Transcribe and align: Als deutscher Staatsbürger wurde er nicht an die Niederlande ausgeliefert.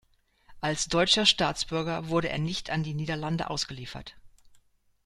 Als 0.61 0.87
deutscher 0.87 1.27
Staatsbürger 1.27 2.09
wurde 2.09 2.29
er 2.29 2.39
nicht 2.39 2.71
an 2.71 2.81
die 2.81 2.95
Niederlande 2.95 3.51
ausgeliefert. 3.51 4.15